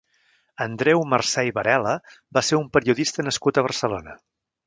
Andreu 0.63 1.03
Mercé 1.09 1.43
i 1.49 1.51
Varela 1.57 1.91
va 2.37 2.43
ser 2.49 2.59
un 2.61 2.67
periodista 2.77 3.27
nascut 3.31 3.59
a 3.63 3.67
Barcelona. 3.71 4.19